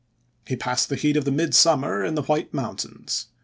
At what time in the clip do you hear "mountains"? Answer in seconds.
2.55-3.27